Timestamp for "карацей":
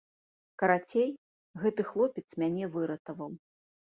0.61-1.09